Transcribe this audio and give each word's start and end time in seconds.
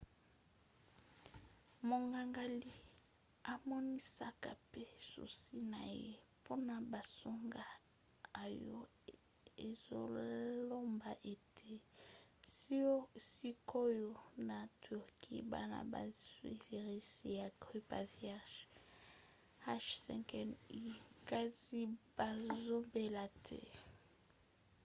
monganga 1.87 2.43
lee 2.59 2.81
amonisaka 3.53 4.49
pe 4.71 4.83
susi 5.09 5.57
na 5.71 5.81
ye 6.01 6.11
mpona 6.39 6.75
basango 6.91 7.63
oyo 8.45 8.79
ezoloba 9.67 11.11
ete 11.33 11.71
sikoyo 13.31 14.11
na 14.47 14.59
turquie 14.85 15.41
bana 15.53 15.79
bazwi 15.93 16.51
virisi 16.65 17.27
ya 17.39 17.47
grippe 17.61 17.93
aviaire 18.03 18.61
h5n1 19.63 20.85
kasi 21.29 21.79
bazobela 22.17 23.25
te 23.47 23.59